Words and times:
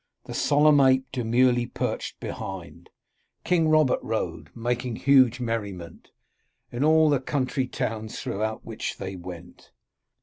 The 0.23 0.33
solemn 0.33 0.81
ape 0.81 1.05
demurely 1.11 1.67
perched 1.67 2.19
behind, 2.19 2.89
King 3.43 3.69
Robert 3.69 3.99
rode, 4.01 4.49
making 4.55 4.95
huge 4.95 5.39
merriment 5.39 6.09
In 6.71 6.83
all 6.83 7.07
the 7.07 7.19
country 7.19 7.67
towns 7.67 8.19
through 8.19 8.43
which 8.63 8.97
they 8.97 9.15
went. 9.15 9.69